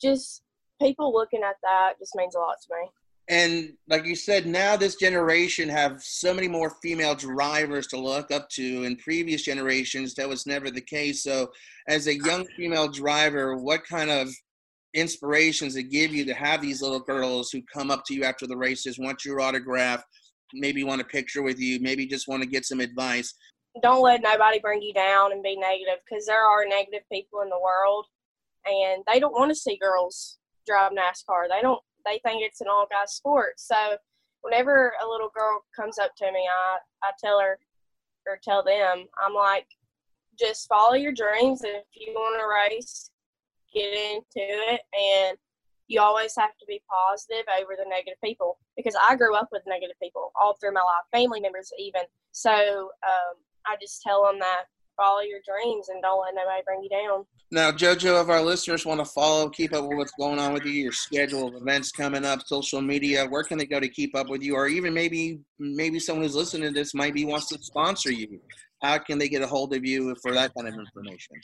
[0.00, 0.42] just
[0.80, 2.90] people looking at that just means a lot to me
[3.30, 8.32] and like you said now this generation have so many more female drivers to look
[8.32, 10.14] up to in previous generations.
[10.14, 11.22] That was never the case.
[11.22, 11.48] So
[11.88, 14.28] as a young female driver what kind of
[14.94, 18.48] inspirations it give you to have these little girls who come up to you after
[18.48, 20.02] the races want your autograph
[20.52, 23.32] maybe want a picture with you maybe just want to get some advice?
[23.80, 27.48] Don't let nobody bring you down and be negative because there are negative people in
[27.48, 28.06] the world
[28.66, 31.48] and they don't want to see girls drive nascar.
[31.48, 33.58] They don't they think it's an all guys sport.
[33.58, 33.96] So
[34.42, 37.58] whenever a little girl comes up to me, I, I tell her
[38.26, 39.66] or tell them, I'm like,
[40.38, 41.62] just follow your dreams.
[41.62, 43.10] And if you want to race,
[43.72, 44.80] get into it.
[44.98, 45.36] And
[45.88, 49.62] you always have to be positive over the negative people because I grew up with
[49.66, 52.02] negative people all through my life, family members even.
[52.30, 53.34] So um,
[53.66, 54.64] I just tell them that
[55.00, 57.24] follow your dreams and don't let nobody bring you down.
[57.50, 60.64] Now, JoJo, if our listeners want to follow, keep up with what's going on with
[60.64, 64.14] you, your schedule of events coming up, social media, where can they go to keep
[64.14, 64.54] up with you?
[64.54, 68.40] Or even maybe maybe someone who's listening to this might be wants to sponsor you.
[68.82, 71.36] How can they get a hold of you for that kind of information?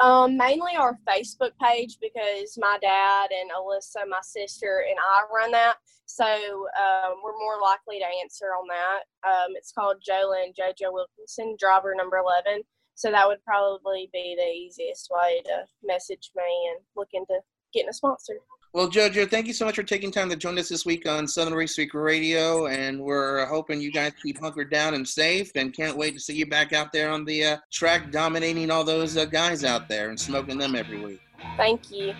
[0.00, 5.50] Um, mainly our Facebook page because my dad and Alyssa, my sister, and I run
[5.50, 5.76] that.
[6.06, 9.28] So um, we're more likely to answer on that.
[9.28, 12.62] Um, it's called Jolyn JoJo Wilkinson, driver number 11.
[12.94, 17.38] So that would probably be the easiest way to message me and look into
[17.72, 18.34] getting a sponsor.
[18.72, 21.26] Well, Jojo, thank you so much for taking time to join us this week on
[21.26, 25.74] Southern Race Week Radio, and we're hoping you guys keep hunkered down and safe, and
[25.74, 29.16] can't wait to see you back out there on the uh, track, dominating all those
[29.16, 31.20] uh, guys out there and smoking them every week.
[31.56, 32.14] Thank you.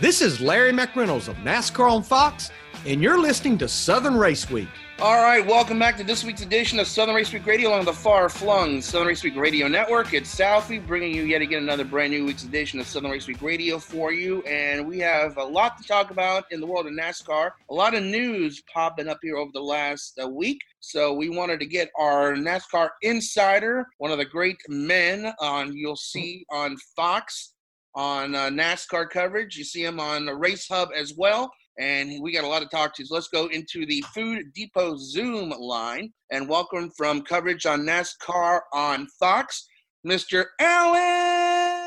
[0.00, 2.52] This is Larry McReynolds of NASCAR on Fox,
[2.86, 4.68] and you're listening to Southern Race Week.
[5.00, 7.92] All right, welcome back to this week's edition of Southern Race Week Radio on the
[7.92, 10.12] far flung Southern Race Week Radio Network.
[10.12, 13.40] It's Southie bringing you yet again another brand new week's edition of Southern Race Week
[13.40, 14.42] Radio for you.
[14.42, 17.94] And we have a lot to talk about in the world of NASCAR, a lot
[17.94, 20.58] of news popping up here over the last uh, week.
[20.80, 25.94] So we wanted to get our NASCAR insider, one of the great men on you'll
[25.94, 27.54] see on Fox
[27.94, 29.56] on uh, NASCAR coverage.
[29.56, 32.94] You see him on Race Hub as well and we got a lot to talk
[32.96, 33.06] to.
[33.06, 38.60] So let's go into the Food Depot Zoom line and welcome from coverage on NASCAR
[38.72, 39.68] on Fox,
[40.06, 40.46] Mr.
[40.60, 41.78] Alan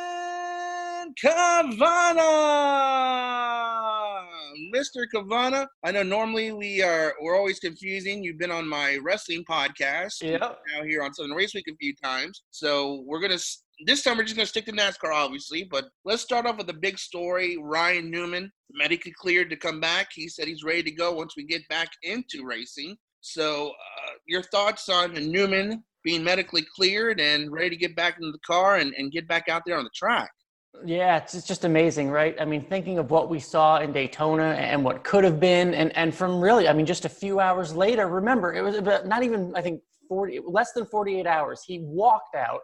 [1.22, 2.22] Cavanna.
[4.74, 5.06] Mr.
[5.14, 8.24] Cavanna, I know normally we are we're always confusing.
[8.24, 10.22] You've been on my wrestling podcast.
[10.22, 10.38] Yeah.
[10.38, 12.44] Now here on Southern Race Week a few times.
[12.52, 13.40] So we're gonna
[13.86, 15.64] this time we're just going to stick to NASCAR, obviously.
[15.64, 17.58] But let's start off with the big story.
[17.62, 20.10] Ryan Newman, medically cleared to come back.
[20.14, 22.96] He said he's ready to go once we get back into racing.
[23.22, 28.32] So, uh, your thoughts on Newman being medically cleared and ready to get back into
[28.32, 30.32] the car and, and get back out there on the track?
[30.86, 32.36] Yeah, it's, it's just amazing, right?
[32.40, 35.96] I mean, thinking of what we saw in Daytona and what could have been, and,
[35.96, 39.22] and from really, I mean, just a few hours later, remember, it was about not
[39.22, 41.62] even, I think, 40, less than 48 hours.
[41.66, 42.62] He walked out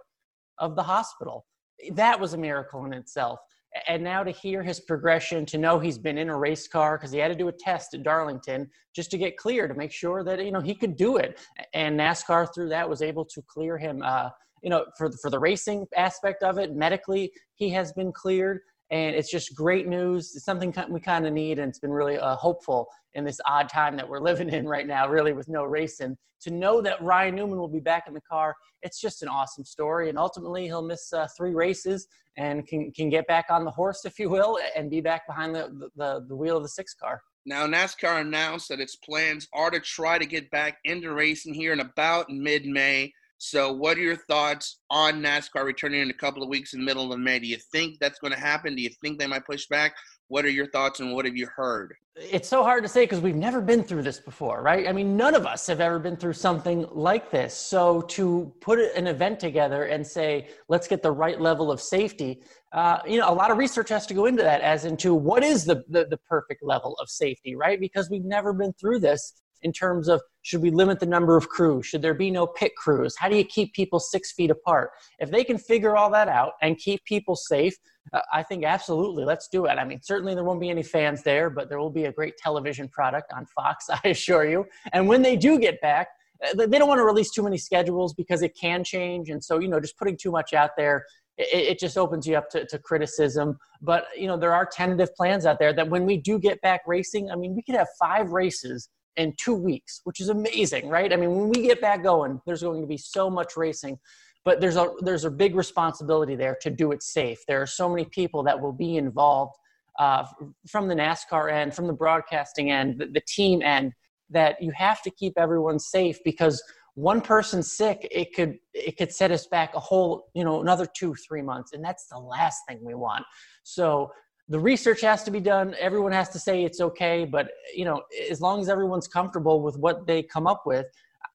[0.60, 1.46] of the hospital.
[1.94, 3.40] That was a miracle in itself.
[3.88, 7.12] And now to hear his progression, to know he's been in a race car because
[7.12, 10.24] he had to do a test at Darlington just to get clear to make sure
[10.24, 11.40] that you know he could do it.
[11.74, 14.02] And NASCAR through that was able to clear him.
[14.04, 14.30] Uh,
[14.64, 19.16] you know, for for the racing aspect of it, medically he has been cleared, and
[19.16, 20.34] it's just great news.
[20.36, 23.70] It's something we kind of need, and it's been really uh, hopeful in this odd
[23.70, 26.16] time that we're living in right now, really with no racing.
[26.42, 29.66] To know that Ryan Newman will be back in the car, it's just an awesome
[29.66, 30.10] story.
[30.10, 34.06] And ultimately, he'll miss uh, three races and can, can get back on the horse,
[34.06, 37.22] if you will, and be back behind the, the, the wheel of the six car.
[37.46, 41.74] Now, NASCAR announced that its plans are to try to get back into racing here
[41.74, 43.14] in about mid May.
[43.40, 46.86] So, what are your thoughts on NASCAR returning in a couple of weeks in the
[46.86, 47.38] middle of May?
[47.38, 48.76] Do you think that's going to happen?
[48.76, 49.96] Do you think they might push back?
[50.28, 51.94] What are your thoughts and what have you heard?
[52.16, 54.88] It's so hard to say because we've never been through this before, right?
[54.88, 57.54] I mean, none of us have ever been through something like this.
[57.54, 62.42] So to put an event together and say, let's get the right level of safety,
[62.74, 65.44] uh, you know, a lot of research has to go into that, as into what
[65.44, 67.80] is the, the, the perfect level of safety, right?
[67.80, 71.50] Because we've never been through this in terms of should we limit the number of
[71.50, 71.86] crews?
[71.86, 73.16] Should there be no pit crews?
[73.18, 74.92] How do you keep people six feet apart?
[75.20, 77.76] If they can figure all that out and keep people safe,
[78.14, 79.72] uh, I think absolutely, let's do it.
[79.72, 82.38] I mean, certainly there won't be any fans there, but there will be a great
[82.38, 84.66] television product on Fox, I assure you.
[84.94, 86.08] And when they do get back,
[86.44, 89.30] uh, they don't want to release too many schedules because it can change.
[89.30, 91.06] And so, you know, just putting too much out there,
[91.38, 93.58] it, just opens you up to, to criticism.
[93.82, 96.82] But, you know, there are tentative plans out there that when we do get back
[96.88, 101.12] racing, I mean, we could have five races in two weeks, which is amazing, right?
[101.12, 104.00] I mean, when we get back going, there's going to be so much racing
[104.48, 107.46] but there's a there's a big responsibility there to do it safe.
[107.50, 109.58] There are so many people that will be involved
[110.00, 110.26] uh,
[110.70, 113.92] from the NASCAR end, from the broadcasting end, the, the team end,
[114.30, 119.12] that you have to keep everyone safe because one person sick, it could it could
[119.12, 122.62] set us back a whole you know another two three months, and that's the last
[122.70, 123.26] thing we want.
[123.64, 124.14] So
[124.50, 128.02] the research has to be done everyone has to say it's okay but you know
[128.30, 130.88] as long as everyone's comfortable with what they come up with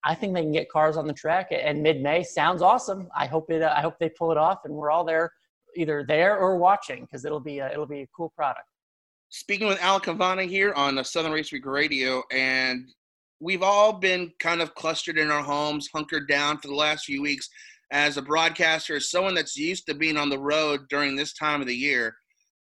[0.05, 3.09] I think they can get cars on the track and mid-May sounds awesome.
[3.16, 3.62] I hope it.
[3.62, 5.33] Uh, I hope they pull it off, and we're all there,
[5.77, 8.66] either there or watching, because it'll be a, it'll be a cool product.
[9.29, 12.88] Speaking with Al Cavanna here on the Southern Race Week Radio, and
[13.40, 17.22] we've all been kind of clustered in our homes, hunkered down for the last few
[17.22, 17.48] weeks.
[17.92, 21.61] As a broadcaster, as someone that's used to being on the road during this time
[21.61, 22.16] of the year,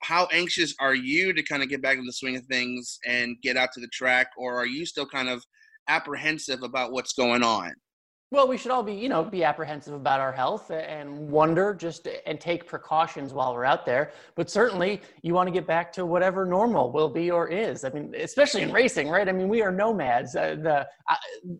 [0.00, 3.36] how anxious are you to kind of get back in the swing of things and
[3.42, 5.44] get out to the track, or are you still kind of
[5.88, 7.72] apprehensive about what's going on?
[8.30, 12.06] Well, we should all be, you know, be apprehensive about our health and wonder just
[12.26, 14.12] and take precautions while we're out there.
[14.34, 17.84] But certainly, you want to get back to whatever normal will be or is.
[17.84, 19.26] I mean, especially in racing, right?
[19.26, 20.36] I mean, we are nomads.
[20.36, 21.16] Uh, the uh,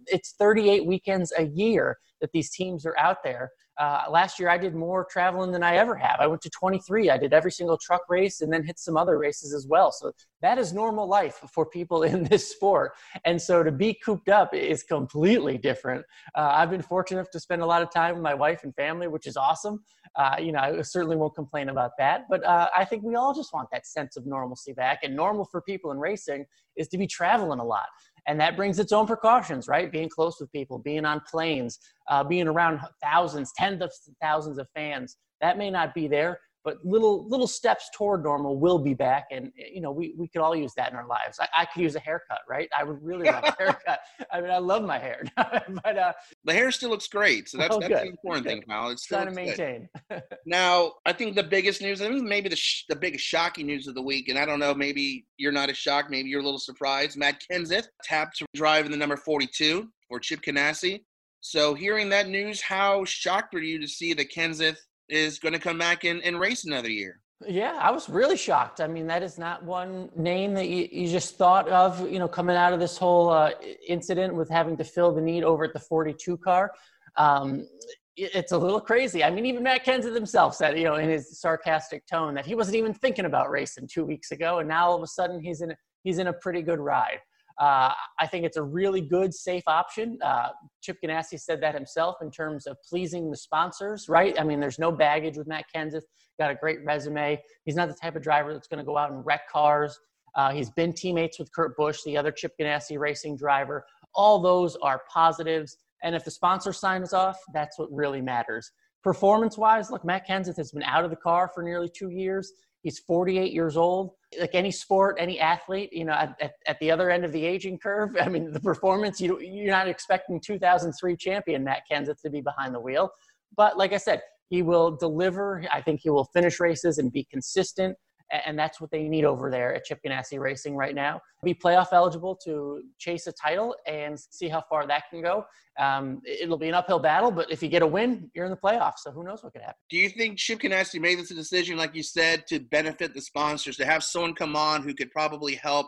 [0.08, 3.50] it's 38 weekends a year that these teams are out there.
[3.78, 6.16] Uh, last year, I did more traveling than I ever have.
[6.18, 7.10] I went to 23.
[7.10, 9.92] I did every single truck race and then hit some other races as well.
[9.92, 10.12] So
[10.42, 12.92] that is normal life for people in this sport.
[13.24, 16.04] And so to be cooped up is completely different.
[16.34, 18.74] Uh, I've been fortunate enough to spend a lot of time with my wife and
[18.74, 19.82] family, which is awesome.
[20.16, 22.24] Uh, you know, I certainly won't complain about that.
[22.28, 25.00] But uh, I think we all just want that sense of normalcy back.
[25.04, 27.86] And normal for people in racing is to be traveling a lot
[28.28, 29.90] and that brings its own precautions right?
[29.90, 34.68] Being close with people being on planes uh, being around thousands tens of thousands of
[34.74, 35.16] fans.
[35.40, 36.38] That may not be there
[36.68, 39.28] but little little steps toward normal will be back.
[39.30, 41.38] And you know we, we could all use that in our lives.
[41.40, 42.68] I, I could use a haircut right?
[42.78, 44.00] I would really love a haircut.
[44.30, 45.22] I mean i love my hair.
[45.82, 46.12] But uh
[46.44, 49.28] the hair still looks great so that's, oh, that's the important thing pal it's trying
[49.28, 49.88] to maintain.
[50.46, 53.86] Now i think the biggest news i think maybe the sh- the biggest shocking news
[53.86, 56.44] of the week and i don't know maybe you're not as shocked maybe you're a
[56.44, 57.16] little surprised.
[57.16, 61.00] Matt kenseth tapped to drive in the number 42 for chip ganassi.
[61.40, 64.78] So hearing that news how shocked were you to see that kenseth
[65.08, 67.20] is going to come back and, and race another year.
[67.46, 68.80] Yeah, I was really shocked.
[68.80, 72.26] I mean, that is not one name that you, you just thought of, you know,
[72.26, 73.52] coming out of this whole uh,
[73.86, 76.72] incident with having to fill the need over at the 42 car.
[77.16, 77.68] Um,
[78.16, 79.22] it, it's a little crazy.
[79.22, 82.56] I mean, even Matt Kenseth himself said, you know, in his sarcastic tone that he
[82.56, 84.58] wasn't even thinking about racing two weeks ago.
[84.58, 87.20] And now all of a sudden he's in, he's in a pretty good ride.
[87.58, 90.18] Uh, I think it's a really good, safe option.
[90.22, 90.50] Uh,
[90.80, 94.38] Chip Ganassi said that himself in terms of pleasing the sponsors, right?
[94.38, 96.04] I mean, there's no baggage with Matt Kenseth.
[96.38, 97.40] Got a great resume.
[97.64, 99.98] He's not the type of driver that's going to go out and wreck cars.
[100.36, 103.84] Uh, he's been teammates with Kurt Busch, the other Chip Ganassi racing driver.
[104.14, 105.78] All those are positives.
[106.04, 108.70] And if the sponsor signs off, that's what really matters.
[109.02, 112.52] Performance wise, look, Matt Kenseth has been out of the car for nearly two years.
[112.82, 114.12] He's 48 years old.
[114.38, 117.44] Like any sport, any athlete, you know, at, at, at, the other end of the
[117.44, 122.30] aging curve, I mean, the performance, you, you're not expecting 2003 champion Matt Kenseth to
[122.30, 123.10] be behind the wheel.
[123.56, 124.20] But like I said,
[124.50, 125.64] he will deliver.
[125.72, 127.96] I think he will finish races and be consistent
[128.30, 131.20] and that's what they need over there at Chip Ganassi Racing right now.
[131.42, 135.44] Be playoff eligible to chase a title and see how far that can go.
[135.78, 138.56] Um, it'll be an uphill battle, but if you get a win, you're in the
[138.56, 138.98] playoffs.
[138.98, 139.76] So who knows what could happen?
[139.88, 143.20] Do you think Chip Ganassi made this a decision, like you said, to benefit the
[143.20, 145.86] sponsors, to have someone come on who could probably help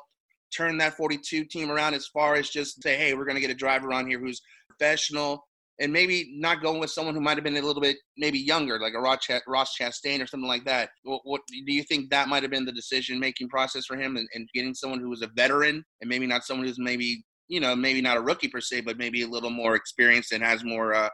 [0.55, 3.51] turn that 42 team around as far as just say, hey, we're going to get
[3.51, 5.47] a driver on here who's professional,
[5.81, 8.79] and maybe not going with someone who might have been a little bit maybe younger,
[8.79, 10.91] like a Ross, Chastain or something like that.
[11.05, 14.17] What, what, do you think that might have been the decision making process for him
[14.17, 17.61] and, and, getting someone who was a veteran and maybe not someone who's maybe you
[17.61, 20.63] know maybe not a rookie per se, but maybe a little more experienced and has
[20.65, 21.09] more uh,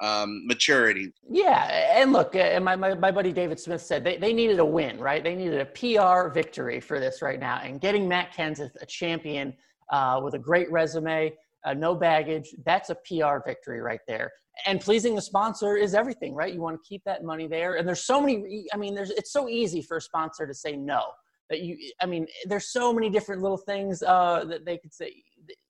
[0.00, 1.12] um, maturity.
[1.28, 4.64] Yeah, and look, uh, my, my, my buddy David Smith said they, they needed a
[4.64, 5.22] win, right?
[5.22, 9.52] They needed a PR victory for this right now, and getting Matt Kenseth a champion
[9.90, 11.32] uh, with a great resume
[11.64, 12.54] uh, no baggage.
[12.64, 14.30] That's a PR victory right there.
[14.66, 16.52] And pleasing the sponsor is everything, right?
[16.52, 17.76] You want to keep that money there.
[17.76, 18.66] And there's so many.
[18.72, 21.02] I mean, there's it's so easy for a sponsor to say no.
[21.48, 25.14] That you, I mean, there's so many different little things uh, that they could say.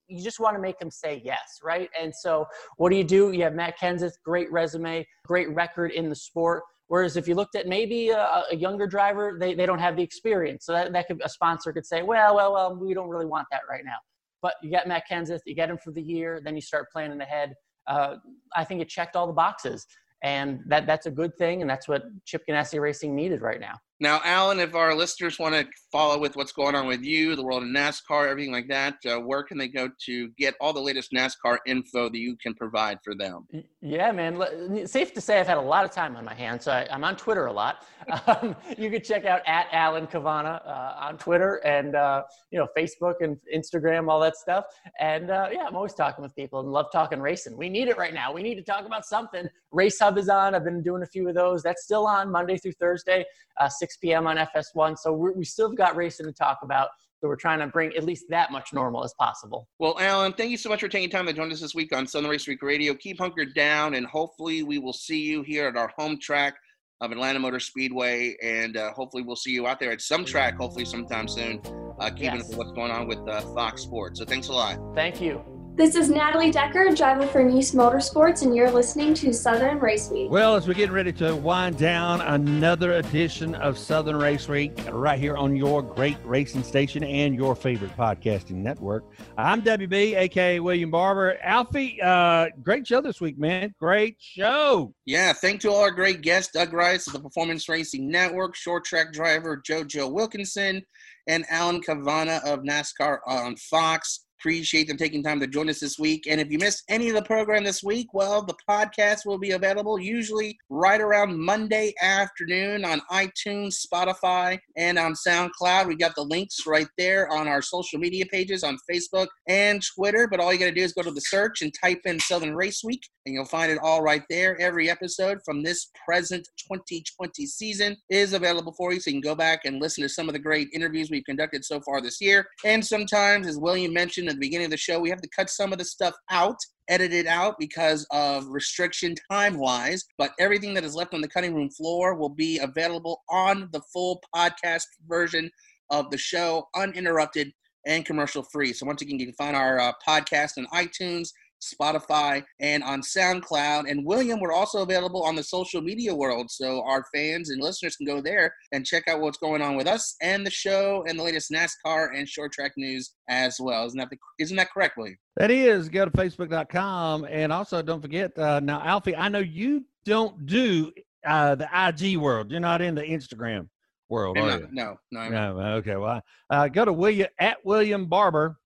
[0.09, 1.89] You just want to make them say yes, right?
[1.99, 3.33] And so, what do you do?
[3.33, 6.65] You have Matt Kenseth, great resume, great record in the sport.
[6.89, 10.03] Whereas if you looked at maybe a, a, younger driver, they, they don't have the
[10.03, 10.67] experience.
[10.67, 13.47] So that, that could a sponsor could say, well, well, well, we don't really want
[13.51, 13.97] that right now.
[14.43, 17.21] But you get Matt Kenseth, you get him for the year, then you start planning
[17.21, 17.55] ahead.
[17.87, 18.17] Uh,
[18.55, 19.87] I think it checked all the boxes,
[20.23, 23.75] and that that's a good thing, and that's what Chip Ganassi Racing needed right now.
[24.03, 27.45] Now, Alan, if our listeners want to follow with what's going on with you, the
[27.45, 30.81] world of NASCAR, everything like that, uh, where can they go to get all the
[30.81, 33.47] latest NASCAR info that you can provide for them?
[33.81, 34.89] Yeah, man.
[34.89, 36.65] Safe to say I've had a lot of time on my hands.
[36.65, 37.87] So I, am on Twitter a lot.
[38.27, 42.67] Um, you can check out at Alan Cavanna uh, on Twitter and, uh, you know,
[42.77, 44.65] Facebook and Instagram, all that stuff.
[45.01, 47.57] And uh, yeah, I'm always talking with people and love talking racing.
[47.57, 48.33] We need it right now.
[48.33, 49.49] We need to talk about something.
[49.71, 50.55] Race Hub is on.
[50.55, 51.63] I've been doing a few of those.
[51.63, 53.25] That's still on Monday through Thursday,
[53.61, 54.27] uh, 6 p.m.
[54.27, 54.99] on FS1.
[54.99, 56.89] So we still have got racing to talk about.
[57.21, 59.69] So we're trying to bring at least that much normal as possible.
[59.79, 62.05] Well, Alan, thank you so much for taking time to join us this week on
[62.07, 62.95] Southern Race Week Radio.
[62.95, 66.55] Keep hunkered down, and hopefully we will see you here at our home track
[67.01, 70.57] of Atlanta Motor Speedway, and uh, hopefully we'll see you out there at some track,
[70.57, 71.61] hopefully sometime soon,
[72.01, 72.43] uh, keeping yes.
[72.43, 74.19] up with what's going on with uh, Fox Sports.
[74.19, 74.79] So thanks a lot.
[74.95, 75.52] Thank you.
[75.75, 80.31] This is Natalie Decker, driver for Niece Motorsports, and you're listening to Southern Race Week.
[80.31, 85.19] Well, as we're getting ready to wind down another edition of Southern Race Week right
[85.19, 89.05] here on your great racing station and your favorite podcasting network,
[89.39, 91.39] I'm WB, aka William Barber.
[91.43, 93.75] Alfie, uh, great show this week, man.
[93.81, 94.93] Great show.
[95.07, 98.85] Yeah, thank to all our great guests, Doug Rice of the Performance Racing Network, short
[98.85, 100.83] track driver JoJo Wilkinson,
[101.29, 104.27] and Alan Cavanna of NASCAR on Fox.
[104.43, 106.27] Appreciate them taking time to join us this week.
[106.29, 109.53] And if you missed any of the program this week, well, the podcast will be
[109.53, 115.87] available usually right around Monday afternoon on iTunes, Spotify, and on SoundCloud.
[115.87, 120.27] We got the links right there on our social media pages on Facebook and Twitter.
[120.27, 122.57] But all you got to do is go to the search and type in Southern
[122.57, 123.03] Race Week.
[123.25, 124.61] And you'll find it all right there.
[124.61, 129.35] Every episode from this present 2020 season is available for you, so you can go
[129.35, 132.47] back and listen to some of the great interviews we've conducted so far this year.
[132.65, 135.51] And sometimes, as William mentioned at the beginning of the show, we have to cut
[135.51, 136.57] some of the stuff out
[136.89, 141.29] edit it out because of restriction time wise, but everything that is left on the
[141.29, 145.51] cutting room floor will be available on the full podcast version
[145.91, 147.53] of the show, uninterrupted
[147.87, 148.73] and commercial free.
[148.73, 151.31] So, once again, you can find our uh, podcast on iTunes,
[151.63, 153.91] Spotify, and on SoundCloud.
[153.91, 156.51] And William, we're also available on the social media world.
[156.51, 159.87] So our fans and listeners can go there and check out what's going on with
[159.87, 163.87] us and the show and the latest NASCAR and short track news as well.
[163.87, 165.17] Isn't that the, isn't that correct, William?
[165.37, 165.89] That is.
[165.89, 167.27] Go to facebook.com.
[167.31, 170.93] And also don't forget, uh, now, Alfie, I know you don't do
[171.25, 172.51] uh, the IG world.
[172.51, 173.69] You're not in the Instagram
[174.09, 174.69] world, no, are you?
[174.71, 175.59] No, no, no.
[175.77, 175.97] Okay.
[175.97, 178.59] Well, uh, go to William at William Barber,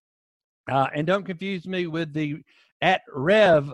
[0.71, 2.43] uh, and don't confuse me with the
[2.81, 3.73] at Rev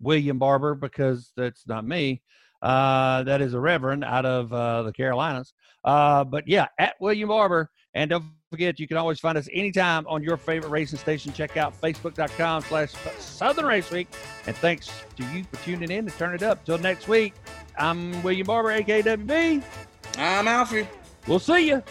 [0.00, 2.22] William Barber because that's not me.
[2.62, 5.54] Uh, that is a reverend out of uh, the Carolinas.
[5.84, 7.70] Uh, but yeah, at William Barber.
[7.94, 11.32] And don't forget, you can always find us anytime on your favorite racing station.
[11.32, 14.08] Check out facebook.com slash Southern Race Week.
[14.46, 16.64] And thanks to you for tuning in to turn it up.
[16.64, 17.34] Till next week,
[17.78, 19.62] I'm William Barber, AKWB.
[20.18, 20.88] I'm Alfred.
[21.26, 21.82] We'll see you.